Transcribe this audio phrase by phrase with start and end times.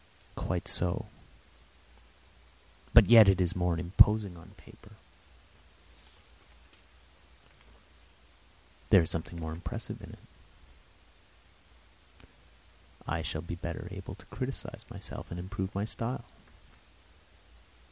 [0.35, 1.05] Quite so;
[2.91, 4.93] but yet it is more imposing on paper.
[8.89, 10.19] There is something more impressive in it;
[13.07, 16.25] I shall be better able to criticise myself and improve my style.